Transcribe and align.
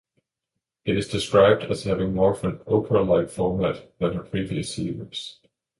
It 0.83 0.97
is 0.97 1.07
described 1.07 1.61
as 1.65 1.83
having 1.83 2.15
more 2.15 2.31
of 2.33 2.43
an 2.43 2.57
"Oprah"-like 2.65 3.29
format 3.29 3.93
than 3.99 4.13
her 4.13 4.23
previous 4.23 4.73
series. 4.73 5.37